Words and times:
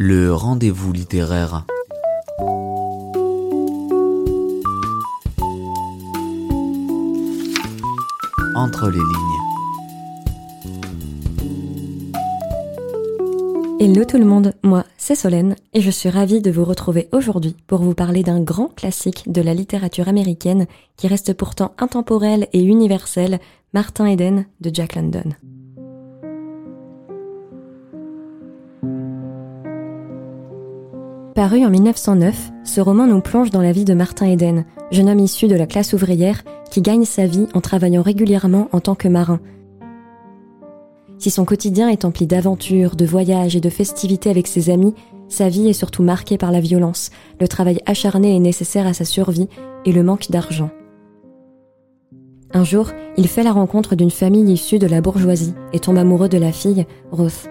Le 0.00 0.32
rendez-vous 0.32 0.92
littéraire. 0.92 1.66
Entre 8.54 8.90
les 8.90 8.92
lignes. 8.92 9.02
Hello 13.80 14.04
tout 14.04 14.18
le 14.18 14.24
monde, 14.24 14.54
moi 14.62 14.84
c'est 14.98 15.16
Solène 15.16 15.56
et 15.74 15.80
je 15.80 15.90
suis 15.90 16.10
ravie 16.10 16.40
de 16.40 16.52
vous 16.52 16.64
retrouver 16.64 17.08
aujourd'hui 17.10 17.56
pour 17.66 17.80
vous 17.80 17.94
parler 17.94 18.22
d'un 18.22 18.40
grand 18.40 18.68
classique 18.68 19.24
de 19.26 19.42
la 19.42 19.52
littérature 19.52 20.06
américaine 20.06 20.68
qui 20.96 21.08
reste 21.08 21.32
pourtant 21.34 21.74
intemporel 21.76 22.46
et 22.52 22.62
universel, 22.62 23.40
Martin 23.74 24.06
Eden 24.06 24.46
de 24.60 24.70
Jack 24.72 24.94
London. 24.94 25.34
Paru 31.38 31.64
en 31.64 31.70
1909, 31.70 32.50
ce 32.64 32.80
roman 32.80 33.06
nous 33.06 33.20
plonge 33.20 33.52
dans 33.52 33.62
la 33.62 33.70
vie 33.70 33.84
de 33.84 33.94
Martin 33.94 34.26
Eden, 34.26 34.64
jeune 34.90 35.08
homme 35.08 35.20
issu 35.20 35.46
de 35.46 35.54
la 35.54 35.68
classe 35.68 35.92
ouvrière 35.92 36.42
qui 36.68 36.82
gagne 36.82 37.04
sa 37.04 37.26
vie 37.26 37.46
en 37.54 37.60
travaillant 37.60 38.02
régulièrement 38.02 38.68
en 38.72 38.80
tant 38.80 38.96
que 38.96 39.06
marin. 39.06 39.38
Si 41.18 41.30
son 41.30 41.44
quotidien 41.44 41.90
est 41.90 42.04
empli 42.04 42.26
d'aventures, 42.26 42.96
de 42.96 43.06
voyages 43.06 43.54
et 43.54 43.60
de 43.60 43.70
festivités 43.70 44.30
avec 44.30 44.48
ses 44.48 44.68
amis, 44.68 44.94
sa 45.28 45.48
vie 45.48 45.68
est 45.68 45.74
surtout 45.74 46.02
marquée 46.02 46.38
par 46.38 46.50
la 46.50 46.58
violence, 46.58 47.10
le 47.40 47.46
travail 47.46 47.78
acharné 47.86 48.34
et 48.34 48.40
nécessaire 48.40 48.88
à 48.88 48.92
sa 48.92 49.04
survie 49.04 49.48
et 49.84 49.92
le 49.92 50.02
manque 50.02 50.32
d'argent. 50.32 50.70
Un 52.52 52.64
jour, 52.64 52.90
il 53.16 53.28
fait 53.28 53.44
la 53.44 53.52
rencontre 53.52 53.94
d'une 53.94 54.10
famille 54.10 54.52
issue 54.52 54.80
de 54.80 54.88
la 54.88 55.00
bourgeoisie 55.00 55.54
et 55.72 55.78
tombe 55.78 55.98
amoureux 55.98 56.28
de 56.28 56.38
la 56.38 56.50
fille, 56.50 56.84
Ruth. 57.12 57.48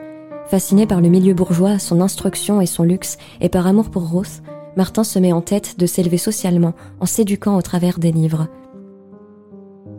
Fasciné 0.49 0.87
par 0.87 1.01
le 1.01 1.09
milieu 1.09 1.33
bourgeois, 1.33 1.77
son 1.77 1.99
instruction 1.99 2.61
et 2.61 2.65
son 2.65 2.83
luxe, 2.83 3.17
et 3.41 3.49
par 3.49 3.67
amour 3.67 3.89
pour 3.89 4.09
Ruth, 4.09 4.41
Martin 4.77 5.03
se 5.03 5.19
met 5.19 5.33
en 5.33 5.41
tête 5.41 5.77
de 5.77 5.85
s'élever 5.85 6.17
socialement 6.17 6.73
en 7.01 7.05
s'éduquant 7.05 7.57
au 7.57 7.61
travers 7.61 7.99
des 7.99 8.13
livres. 8.13 8.47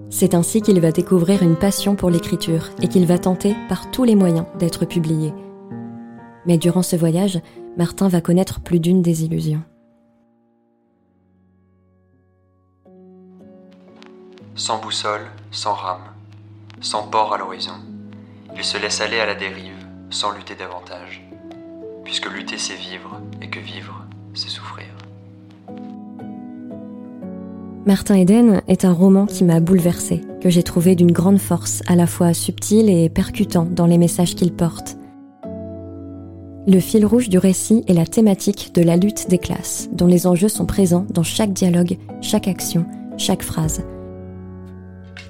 C'est 0.09 0.35
ainsi 0.35 0.63
qu'il 0.63 0.81
va 0.81 0.91
découvrir 0.91 1.43
une 1.43 1.57
passion 1.57 1.97
pour 1.97 2.09
l'écriture 2.09 2.71
et 2.81 2.89
qu'il 2.89 3.05
va 3.05 3.19
tenter 3.19 3.55
par 3.69 3.91
tous 3.91 4.05
les 4.05 4.15
moyens 4.15 4.47
d'être 4.59 4.87
publié. 4.87 5.35
Mais 6.47 6.57
durant 6.57 6.83
ce 6.83 6.97
voyage, 6.97 7.43
Martin 7.77 8.09
va 8.09 8.23
connaître 8.23 8.61
plus 8.61 8.81
d'une 8.81 9.03
désillusion. 9.03 9.63
Sans 14.55 14.81
boussole, 14.81 15.27
sans 15.51 15.75
rame, 15.75 16.09
sans 16.81 17.03
port 17.03 17.35
à 17.35 17.39
l'horizon, 17.39 17.75
il 18.57 18.65
se 18.65 18.79
laisse 18.79 19.03
aller 19.03 19.21
à 19.21 19.27
la 19.27 19.35
dérive 19.35 19.78
sans 20.11 20.33
lutter 20.33 20.55
davantage, 20.55 21.23
puisque 22.05 22.31
lutter 22.31 22.59
c'est 22.59 22.75
vivre 22.77 23.21
et 23.43 23.49
que 23.49 23.61
vivre 23.61 24.05
c'est 24.35 24.49
souffrir. 24.49 24.87
Martin 27.87 28.17
Eden 28.17 28.61
est 28.69 28.85
un 28.85 28.93
roman 28.93 29.27
qui 29.27 29.45
m'a 29.45 29.61
bouleversé, 29.61 30.21
que 30.43 30.51
j'ai 30.51 30.63
trouvé 30.63 30.95
d'une 30.95 31.13
grande 31.13 31.39
force, 31.39 31.83
à 31.87 31.97
la 31.97 32.07
fois 32.07 32.35
subtil 32.35 32.91
et 32.91 33.09
percutant 33.09 33.65
dans 33.65 33.87
les 33.87 33.97
messages 33.97 34.35
qu'il 34.35 34.53
porte. 34.53 34.97
Le 36.67 36.81
fil 36.81 37.07
rouge 37.07 37.31
du 37.31 37.39
récit 37.39 37.85
est 37.89 37.95
la 37.95 38.05
thématique 38.05 38.75
de 38.75 38.83
la 38.83 38.99
lutte 38.99 39.31
des 39.31 39.39
classes, 39.39 39.89
dont 39.93 40.07
les 40.07 40.27
enjeux 40.27 40.51
sont 40.51 40.67
présents 40.67 41.07
dans 41.09 41.23
chaque 41.23 41.55
dialogue, 41.55 41.97
chaque 42.21 42.47
action, 42.47 42.85
chaque 43.17 43.43
phrase. 43.43 43.83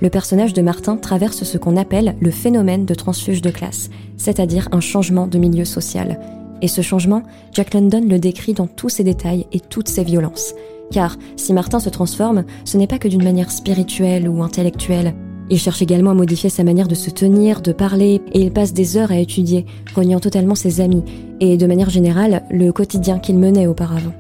Le 0.01 0.11
personnage 0.11 0.53
de 0.53 0.63
Martin 0.63 0.97
traverse 0.97 1.43
ce 1.43 1.59
qu'on 1.59 1.77
appelle 1.77 2.15
le 2.21 2.31
phénomène 2.31 2.85
de 2.85 2.95
transfuge 2.95 3.43
de 3.43 3.51
classe, 3.51 3.91
c'est-à-dire 4.17 4.69
un 4.71 4.81
changement 4.81 5.27
de 5.27 5.39
milieu 5.39 5.65
social. 5.65 6.21
Et 6.63 6.69
ce 6.69 6.83
changement, 6.83 7.25
Jack 7.53 7.75
London 7.75 8.05
le 8.09 8.19
décrit 8.19 8.53
dans 8.53 8.69
tous 8.69 8.89
ses 8.89 9.05
détails 9.05 9.47
et 9.53 9.61
toutes 9.61 9.89
ses 9.89 10.05
violences. 10.05 10.55
Car 10.93 11.17
si 11.37 11.53
Martin 11.53 11.81
se 11.81 11.89
transforme, 11.89 12.45
ce 12.65 12.77
n'est 12.77 12.87
pas 12.87 12.99
que 12.99 13.09
d'une 13.09 13.25
manière 13.25 13.51
spirituelle 13.51 14.29
ou 14.29 14.43
intellectuelle. 14.43 15.15
Il 15.51 15.59
cherche 15.59 15.83
également 15.83 16.11
à 16.13 16.15
modifier 16.15 16.51
sa 16.51 16.63
manière 16.63 16.89
de 16.89 16.95
se 16.95 17.11
tenir, 17.11 17.61
de 17.61 17.73
parler, 17.73 18.21
et 18.33 18.43
il 18.43 18.53
passe 18.53 18.75
des 18.75 18.97
heures 18.97 19.11
à 19.11 19.19
étudier, 19.19 19.67
reniant 19.95 20.21
totalement 20.21 20.55
ses 20.55 20.81
amis, 20.81 21.05
et 21.41 21.57
de 21.57 21.67
manière 21.67 21.91
générale, 21.91 22.43
le 22.51 22.71
quotidien 22.71 23.19
qu'il 23.19 23.39
menait 23.39 23.67
auparavant. 23.67 24.13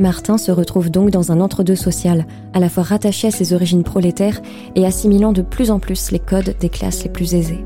Martin 0.00 0.38
se 0.38 0.50
retrouve 0.50 0.90
donc 0.90 1.10
dans 1.10 1.30
un 1.30 1.42
entre-deux 1.42 1.76
social, 1.76 2.24
à 2.54 2.58
la 2.58 2.70
fois 2.70 2.84
rattaché 2.84 3.28
à 3.28 3.30
ses 3.30 3.52
origines 3.52 3.84
prolétaires 3.84 4.40
et 4.74 4.86
assimilant 4.86 5.32
de 5.32 5.42
plus 5.42 5.70
en 5.70 5.78
plus 5.78 6.10
les 6.10 6.18
codes 6.18 6.56
des 6.58 6.70
classes 6.70 7.04
les 7.04 7.10
plus 7.10 7.34
aisées. 7.34 7.62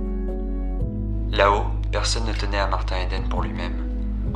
Là-haut, 1.30 1.66
personne 1.92 2.24
ne 2.26 2.32
tenait 2.32 2.58
à 2.58 2.66
Martin 2.66 2.96
Eden 3.06 3.28
pour 3.28 3.42
lui-même. 3.42 3.76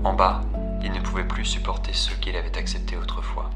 En 0.04 0.14
bas, 0.14 0.42
il 0.84 0.92
ne 0.92 1.00
pouvait 1.00 1.26
plus 1.26 1.44
supporter 1.44 1.90
ceux 1.92 2.14
qu'il 2.20 2.36
avait 2.36 2.56
acceptés 2.56 2.96
autrefois. 2.96 3.50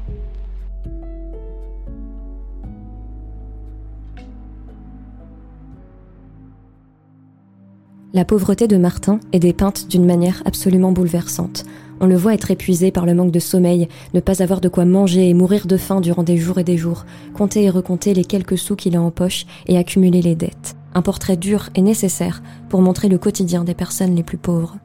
La 8.15 8.25
pauvreté 8.25 8.67
de 8.67 8.77
Martin 8.77 9.19
est 9.31 9.39
dépeinte 9.39 9.87
d'une 9.87 10.05
manière 10.05 10.43
absolument 10.45 10.91
bouleversante. 10.91 11.63
On 11.99 12.05
le 12.05 12.15
voit 12.15 12.35
être 12.35 12.51
épuisé 12.51 12.91
par 12.91 13.07
le 13.07 13.15
manque 13.15 13.31
de 13.31 13.39
sommeil, 13.39 13.87
ne 14.13 14.19
pas 14.19 14.43
avoir 14.43 14.61
de 14.61 14.69
quoi 14.69 14.85
manger 14.85 15.27
et 15.29 15.33
mourir 15.33 15.65
de 15.65 15.77
faim 15.77 15.99
durant 15.99 16.21
des 16.21 16.37
jours 16.37 16.59
et 16.59 16.63
des 16.63 16.77
jours, 16.77 17.07
compter 17.33 17.63
et 17.63 17.71
recompter 17.71 18.13
les 18.13 18.23
quelques 18.23 18.59
sous 18.59 18.75
qu'il 18.75 18.95
a 18.95 19.01
en 19.01 19.09
poche 19.09 19.47
et 19.65 19.79
accumuler 19.79 20.21
les 20.21 20.35
dettes. 20.35 20.75
Un 20.93 21.01
portrait 21.01 21.37
dur 21.37 21.71
et 21.73 21.81
nécessaire 21.81 22.43
pour 22.69 22.83
montrer 22.83 23.09
le 23.09 23.17
quotidien 23.17 23.63
des 23.63 23.73
personnes 23.73 24.13
les 24.13 24.21
plus 24.21 24.37
pauvres. 24.37 24.77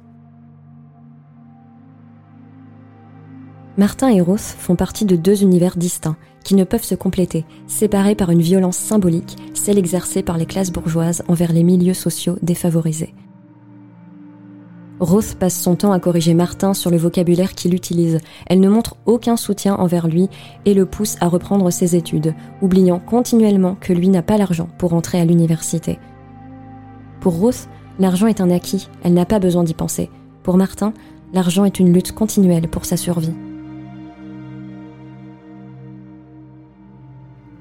Martin 3.77 4.09
et 4.09 4.23
Roth 4.23 4.41
font 4.41 4.75
partie 4.75 5.05
de 5.05 5.17
deux 5.17 5.43
univers 5.43 5.77
distincts 5.77 6.17
qui 6.49 6.55
ne 6.55 6.65
peuvent 6.65 6.83
se 6.83 6.95
compléter, 6.95 7.45
séparés 7.67 8.15
par 8.15 8.31
une 8.31 8.41
violence 8.41 8.79
symbolique, 8.79 9.37
celle 9.53 9.77
exercée 9.77 10.23
par 10.23 10.39
les 10.39 10.47
classes 10.47 10.73
bourgeoises 10.73 11.23
envers 11.29 11.53
les 11.53 11.63
milieux 11.63 11.93
sociaux 11.93 12.39
défavorisés. 12.41 13.13
Roth 14.99 15.35
passe 15.35 15.61
son 15.61 15.77
temps 15.77 15.93
à 15.93 16.01
corriger 16.01 16.33
Martin 16.33 16.73
sur 16.73 16.91
le 16.91 16.97
vocabulaire 16.97 17.53
qu'il 17.53 17.75
utilise. 17.75 18.21
Elle 18.47 18.61
ne 18.61 18.71
montre 18.71 18.97
aucun 19.05 19.37
soutien 19.37 19.75
envers 19.75 20.09
lui 20.09 20.31
et 20.65 20.73
le 20.73 20.87
pousse 20.87 21.19
à 21.21 21.29
reprendre 21.29 21.71
ses 21.71 21.97
études, 21.97 22.35
oubliant 22.63 22.99
continuellement 22.99 23.77
que 23.79 23.93
lui 23.93 24.09
n'a 24.09 24.23
pas 24.23 24.39
l'argent 24.39 24.71
pour 24.79 24.95
entrer 24.95 25.21
à 25.21 25.27
l'université. 25.27 25.99
Pour 27.21 27.39
Roth, 27.39 27.69
l'argent 27.99 28.27
est 28.27 28.41
un 28.41 28.51
acquis, 28.51 28.89
elle 29.03 29.13
n'a 29.13 29.27
pas 29.27 29.39
besoin 29.39 29.65
d'y 29.65 29.75
penser. 29.75 30.09
Pour 30.45 30.57
Martin, 30.57 30.95
l'argent 31.35 31.67
est 31.67 31.79
une 31.79 31.93
lutte 31.93 32.13
continuelle 32.13 32.69
pour 32.69 32.87
sa 32.87 32.97
survie. 32.97 33.35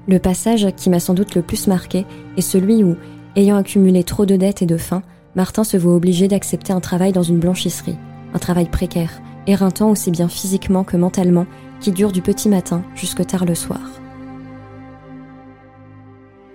Le 0.08 0.18
passage 0.18 0.66
qui 0.74 0.88
m'a 0.88 1.00
sans 1.00 1.12
doute 1.12 1.34
le 1.34 1.42
plus 1.42 1.66
marqué 1.66 2.06
est 2.38 2.40
celui 2.40 2.82
où, 2.82 2.96
ayant 3.36 3.56
accumulé 3.56 4.04
trop 4.04 4.24
de 4.24 4.36
dettes 4.36 4.62
et 4.62 4.66
de 4.66 4.78
faim, 4.78 5.02
Martin 5.36 5.64
se 5.64 5.76
voit 5.76 5.94
obligé 5.94 6.28
d'accepter 6.28 6.72
un 6.72 6.80
travail 6.80 7.12
dans 7.12 7.22
une 7.22 7.38
blanchisserie, 7.38 7.98
un 8.32 8.38
travail 8.38 8.70
précaire, 8.70 9.20
éreintant 9.46 9.90
aussi 9.90 10.10
bien 10.10 10.28
physiquement 10.28 10.82
que 10.82 10.96
mentalement, 10.96 11.44
qui 11.80 11.92
dure 11.92 12.10
du 12.10 12.22
petit 12.22 12.48
matin 12.48 12.82
jusque 12.94 13.26
tard 13.26 13.44
le 13.44 13.54
soir. 13.54 13.82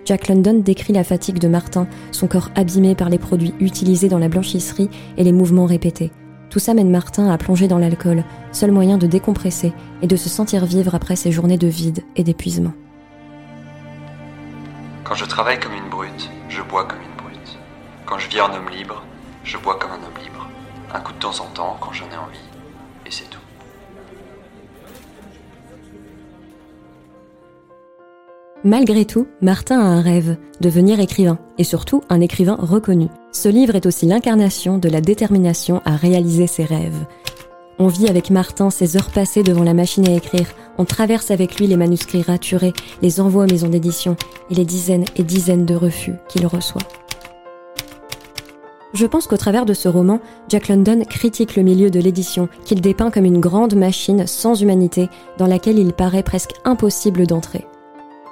Jack 0.06 0.30
London 0.30 0.60
décrit 0.66 0.92
la 0.92 1.04
fatigue 1.04 1.38
de 1.38 1.48
Martin, 1.48 1.88
son 2.12 2.26
corps 2.26 2.50
abîmé 2.56 2.96
par 2.96 3.10
les 3.10 3.20
produits 3.20 3.54
utilisés 3.60 4.10
dans 4.10 4.20
la 4.20 4.30
blanchisserie 4.30 4.90
et 5.18 5.24
les 5.24 5.32
mouvements 5.32 5.68
répétés. 5.68 6.12
Tout 6.50 6.60
ça 6.60 6.74
mène 6.74 6.90
Martin 6.90 7.30
à 7.30 7.38
plonger 7.38 7.68
dans 7.68 7.78
l'alcool, 7.78 8.24
seul 8.52 8.72
moyen 8.72 8.98
de 8.98 9.06
décompresser 9.06 9.74
et 10.02 10.08
de 10.08 10.16
se 10.16 10.28
sentir 10.28 10.66
vivre 10.66 10.96
après 10.96 11.16
ces 11.16 11.32
journées 11.32 11.60
de 11.60 11.68
vide 11.68 12.04
et 12.16 12.24
d'épuisement. 12.24 12.74
Quand 15.04 15.16
je 15.16 15.26
travaille 15.26 15.60
comme 15.60 15.74
une 15.74 15.90
brute, 15.90 16.30
je 16.48 16.62
bois 16.62 16.86
comme 16.86 17.02
une 17.02 17.24
brute. 17.24 17.58
Quand 18.06 18.18
je 18.18 18.30
vis 18.30 18.40
en 18.40 18.54
homme 18.54 18.70
libre, 18.70 19.04
je 19.44 19.58
bois 19.58 19.78
comme 19.78 19.92
un 19.92 19.96
homme 19.96 20.24
libre. 20.24 20.48
Un 20.94 21.02
coup 21.02 21.12
de 21.12 21.20
temps 21.20 21.40
en 21.42 21.48
temps 21.48 21.78
quand 21.82 21.92
j'en 21.92 22.06
ai 22.06 22.18
envie. 22.18 22.40
Et 23.06 23.12
c'est 23.12 23.30
tout. 23.30 23.40
Malgré 28.64 29.04
tout, 29.04 29.28
Martin 29.42 29.82
a 29.82 29.84
un 29.84 30.02
rêve, 30.02 30.38
devenir 30.62 31.02
écrivain, 31.02 31.38
et 31.58 31.66
surtout 31.66 32.02
un 32.10 32.22
écrivain 32.22 32.56
reconnu. 32.58 33.10
Ce 33.34 33.50
livre 33.50 33.76
est 33.76 33.86
aussi 33.86 34.06
l'incarnation 34.06 34.78
de 34.78 34.88
la 34.88 35.02
détermination 35.02 35.82
à 35.84 35.98
réaliser 35.98 36.48
ses 36.48 36.64
rêves. 36.64 37.06
On 37.80 37.88
vit 37.88 38.08
avec 38.08 38.30
Martin 38.30 38.70
ses 38.70 38.98
heures 38.98 39.10
passées 39.10 39.44
devant 39.44 39.64
la 39.64 39.74
machine 39.74 40.08
à 40.08 40.14
écrire, 40.14 40.48
on 40.78 40.86
traverse 40.86 41.32
avec 41.32 41.60
lui 41.60 41.68
les 41.68 41.78
manuscrits 41.78 42.22
raturés, 42.22 42.74
les 43.02 43.20
envois 43.20 43.44
aux 43.44 43.52
maisons 43.52 43.70
d'édition 43.70 44.16
et 44.50 44.56
les 44.56 44.66
dizaines 44.66 45.06
et 45.16 45.24
dizaines 45.24 45.66
de 45.66 45.76
refus 45.76 46.14
qu'il 46.30 46.46
reçoit. 46.46 46.82
Je 48.94 49.08
pense 49.08 49.26
qu'au 49.26 49.38
travers 49.38 49.66
de 49.66 49.74
ce 49.74 49.90
roman, 49.90 50.20
Jack 50.50 50.68
London 50.70 51.04
critique 51.10 51.56
le 51.56 51.64
milieu 51.64 51.90
de 51.90 52.00
l'édition, 52.00 52.48
qu'il 52.64 52.80
dépeint 52.80 53.10
comme 53.10 53.26
une 53.26 53.40
grande 53.40 53.74
machine 53.74 54.28
sans 54.28 54.62
humanité 54.62 55.10
dans 55.40 55.48
laquelle 55.48 55.80
il 55.80 55.94
paraît 55.94 56.22
presque 56.22 56.54
impossible 56.64 57.26
d'entrer. 57.26 57.66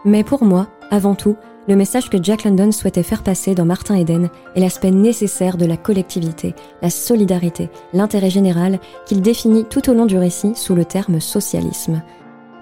Mais 0.06 0.24
pour 0.24 0.44
moi, 0.44 0.68
Avant 0.94 1.16
tout, 1.16 1.38
le 1.70 1.78
message 1.78 2.10
que 2.10 2.22
Jack 2.22 2.44
London 2.44 2.74
souhaitait 2.74 3.02
faire 3.02 3.24
passer 3.24 3.56
dans 3.56 3.64
Martin 3.64 3.96
Eden 3.96 4.30
est 4.56 4.60
l'aspect 4.60 4.92
nécessaire 4.92 5.56
de 5.56 5.66
la 5.66 5.78
collectivité, 5.78 6.54
la 6.82 6.90
solidarité, 6.90 7.70
l'intérêt 7.94 8.30
général 8.30 8.78
qu'il 9.06 9.22
définit 9.22 9.64
tout 9.64 9.90
au 9.90 9.94
long 9.94 10.06
du 10.06 10.18
récit 10.18 10.54
sous 10.54 10.76
le 10.76 10.84
terme 10.84 11.22
socialisme. 11.22 12.02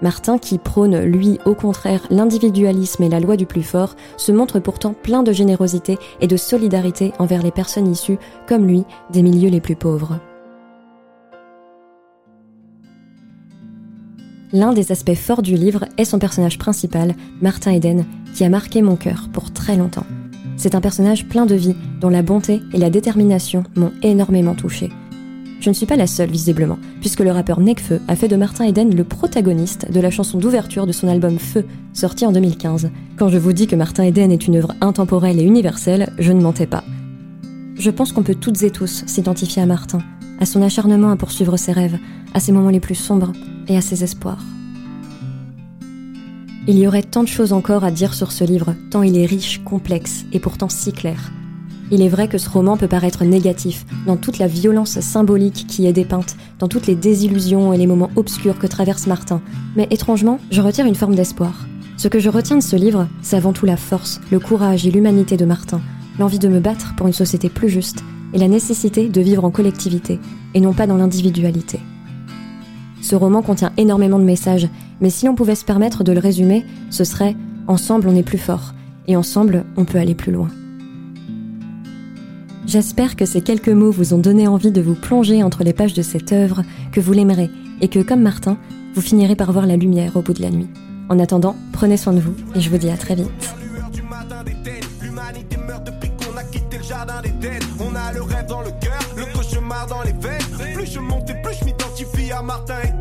Martin, 0.00 0.38
qui 0.38 0.58
prône, 0.58 1.00
lui, 1.00 1.40
au 1.44 1.54
contraire, 1.54 2.06
l'individualisme 2.08 3.02
et 3.02 3.08
la 3.08 3.18
loi 3.18 3.36
du 3.36 3.46
plus 3.46 3.64
fort, 3.64 3.96
se 4.16 4.30
montre 4.30 4.60
pourtant 4.60 4.94
plein 4.94 5.24
de 5.24 5.32
générosité 5.32 5.98
et 6.20 6.28
de 6.28 6.36
solidarité 6.36 7.12
envers 7.18 7.42
les 7.42 7.50
personnes 7.50 7.90
issues, 7.90 8.18
comme 8.46 8.64
lui, 8.64 8.84
des 9.10 9.22
milieux 9.22 9.50
les 9.50 9.60
plus 9.60 9.76
pauvres. 9.76 10.20
L'un 14.52 14.72
des 14.72 14.90
aspects 14.90 15.14
forts 15.14 15.42
du 15.42 15.54
livre 15.54 15.84
est 15.96 16.04
son 16.04 16.18
personnage 16.18 16.58
principal, 16.58 17.14
Martin 17.40 17.70
Eden, 17.70 18.04
qui 18.34 18.42
a 18.42 18.48
marqué 18.48 18.82
mon 18.82 18.96
cœur 18.96 19.28
pour 19.32 19.52
très 19.52 19.76
longtemps. 19.76 20.06
C'est 20.56 20.74
un 20.74 20.80
personnage 20.80 21.28
plein 21.28 21.46
de 21.46 21.54
vie, 21.54 21.76
dont 22.00 22.08
la 22.08 22.22
bonté 22.22 22.60
et 22.72 22.78
la 22.78 22.90
détermination 22.90 23.62
m'ont 23.76 23.92
énormément 24.02 24.56
touché. 24.56 24.90
Je 25.60 25.68
ne 25.68 25.74
suis 25.74 25.86
pas 25.86 25.94
la 25.94 26.08
seule, 26.08 26.30
visiblement, 26.30 26.78
puisque 27.00 27.20
le 27.20 27.30
rappeur 27.30 27.60
Nekfeu 27.60 28.00
a 28.08 28.16
fait 28.16 28.26
de 28.26 28.34
Martin 28.34 28.64
Eden 28.64 28.94
le 28.94 29.04
protagoniste 29.04 29.92
de 29.92 30.00
la 30.00 30.10
chanson 30.10 30.38
d'ouverture 30.38 30.86
de 30.86 30.92
son 30.92 31.06
album 31.06 31.38
Feu, 31.38 31.64
sorti 31.92 32.26
en 32.26 32.32
2015. 32.32 32.90
Quand 33.16 33.28
je 33.28 33.38
vous 33.38 33.52
dis 33.52 33.68
que 33.68 33.76
Martin 33.76 34.02
Eden 34.02 34.32
est 34.32 34.48
une 34.48 34.56
œuvre 34.56 34.74
intemporelle 34.80 35.38
et 35.38 35.44
universelle, 35.44 36.12
je 36.18 36.32
ne 36.32 36.42
mentais 36.42 36.66
pas. 36.66 36.82
Je 37.76 37.90
pense 37.90 38.10
qu'on 38.10 38.24
peut 38.24 38.34
toutes 38.34 38.64
et 38.64 38.70
tous 38.70 39.04
s'identifier 39.06 39.62
à 39.62 39.66
Martin, 39.66 40.00
à 40.40 40.44
son 40.44 40.60
acharnement 40.60 41.10
à 41.10 41.16
poursuivre 41.16 41.56
ses 41.56 41.72
rêves, 41.72 41.98
à 42.34 42.40
ses 42.40 42.50
moments 42.50 42.70
les 42.70 42.80
plus 42.80 42.96
sombres 42.96 43.32
et 43.70 43.76
à 43.78 43.80
ses 43.80 44.04
espoirs. 44.04 44.44
Il 46.68 46.78
y 46.78 46.86
aurait 46.86 47.02
tant 47.02 47.22
de 47.22 47.28
choses 47.28 47.54
encore 47.54 47.84
à 47.84 47.90
dire 47.90 48.12
sur 48.12 48.32
ce 48.32 48.44
livre, 48.44 48.74
tant 48.90 49.02
il 49.02 49.16
est 49.16 49.24
riche, 49.24 49.62
complexe 49.64 50.26
et 50.32 50.40
pourtant 50.40 50.68
si 50.68 50.92
clair. 50.92 51.32
Il 51.90 52.02
est 52.02 52.08
vrai 52.08 52.28
que 52.28 52.38
ce 52.38 52.48
roman 52.48 52.76
peut 52.76 52.86
paraître 52.86 53.24
négatif, 53.24 53.86
dans 54.06 54.16
toute 54.16 54.38
la 54.38 54.46
violence 54.46 55.00
symbolique 55.00 55.66
qui 55.66 55.86
est 55.86 55.92
dépeinte, 55.92 56.36
dans 56.58 56.68
toutes 56.68 56.86
les 56.86 56.94
désillusions 56.94 57.72
et 57.72 57.78
les 57.78 57.86
moments 57.86 58.10
obscurs 58.14 58.58
que 58.58 58.66
traverse 58.66 59.06
Martin. 59.06 59.40
Mais 59.74 59.88
étrangement, 59.90 60.38
je 60.50 60.60
retire 60.60 60.86
une 60.86 60.94
forme 60.94 61.16
d'espoir. 61.16 61.66
Ce 61.96 62.08
que 62.08 62.20
je 62.20 62.28
retiens 62.28 62.56
de 62.56 62.62
ce 62.62 62.76
livre, 62.76 63.08
c'est 63.22 63.36
avant 63.36 63.52
tout 63.52 63.66
la 63.66 63.76
force, 63.76 64.20
le 64.30 64.38
courage 64.38 64.86
et 64.86 64.90
l'humanité 64.90 65.36
de 65.36 65.44
Martin, 65.44 65.80
l'envie 66.18 66.38
de 66.38 66.48
me 66.48 66.60
battre 66.60 66.94
pour 66.96 67.06
une 67.06 67.12
société 67.12 67.48
plus 67.48 67.68
juste, 67.68 68.04
et 68.32 68.38
la 68.38 68.48
nécessité 68.48 69.08
de 69.08 69.20
vivre 69.20 69.44
en 69.44 69.50
collectivité, 69.50 70.20
et 70.54 70.60
non 70.60 70.72
pas 70.72 70.86
dans 70.86 70.96
l'individualité. 70.96 71.80
Ce 73.02 73.14
roman 73.14 73.42
contient 73.42 73.72
énormément 73.76 74.18
de 74.18 74.24
messages, 74.24 74.68
mais 75.00 75.10
si 75.10 75.26
l'on 75.26 75.34
pouvait 75.34 75.54
se 75.54 75.64
permettre 75.64 76.04
de 76.04 76.12
le 76.12 76.20
résumer, 76.20 76.64
ce 76.90 77.04
serait⁇ 77.04 77.32
Ensemble 77.66 78.08
on 78.08 78.16
est 78.16 78.22
plus 78.22 78.38
fort, 78.38 78.74
et 79.06 79.16
ensemble 79.16 79.64
on 79.76 79.84
peut 79.84 79.98
aller 79.98 80.14
plus 80.14 80.32
loin⁇ 80.32 80.48
J'espère 82.66 83.16
que 83.16 83.24
ces 83.24 83.40
quelques 83.40 83.68
mots 83.68 83.90
vous 83.90 84.14
ont 84.14 84.18
donné 84.18 84.46
envie 84.46 84.70
de 84.70 84.80
vous 84.80 84.94
plonger 84.94 85.42
entre 85.42 85.64
les 85.64 85.72
pages 85.72 85.94
de 85.94 86.02
cette 86.02 86.32
œuvre, 86.32 86.62
que 86.92 87.00
vous 87.00 87.12
l'aimerez 87.12 87.50
et 87.80 87.88
que, 87.88 87.98
comme 88.00 88.22
Martin, 88.22 88.58
vous 88.94 89.00
finirez 89.00 89.34
par 89.34 89.52
voir 89.52 89.66
la 89.66 89.76
lumière 89.76 90.16
au 90.16 90.22
bout 90.22 90.34
de 90.34 90.42
la 90.42 90.50
nuit. 90.50 90.68
En 91.08 91.18
attendant, 91.18 91.56
prenez 91.72 91.96
soin 91.96 92.12
de 92.12 92.20
vous 92.20 92.34
et 92.54 92.60
je 92.60 92.70
vous 92.70 92.78
dis 92.78 92.90
à 92.90 92.96
très 92.96 93.16
vite. 93.16 93.26
On 97.80 97.90
Martin 102.42 102.99